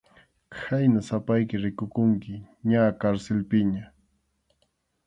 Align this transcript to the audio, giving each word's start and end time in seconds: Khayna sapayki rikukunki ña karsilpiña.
Khayna 0.61 0.99
sapayki 1.07 1.55
rikukunki 1.63 2.33
ña 2.69 2.81
karsilpiña. 2.99 3.83